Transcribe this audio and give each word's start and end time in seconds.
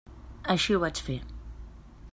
Així 0.53 0.77
ho 0.77 0.79
vaig 0.85 1.03
fer. 1.09 1.19